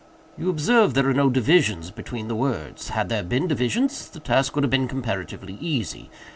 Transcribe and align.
"You 0.35 0.49
observe 0.49 0.95
there 0.95 1.07
are 1.07 1.13
no 1.13 1.29
divisions 1.29 1.91
between 1.91 2.27
the 2.27 2.35
words. 2.35 2.89
Had 2.89 3.09
there 3.09 3.21
been 3.21 3.47
divisions, 3.47 4.09
the 4.09 4.19
task 4.19 4.55
would 4.55 4.63
have 4.63 4.71
been 4.71 4.87
comparatively 4.87 5.59
easy. 5.61 6.09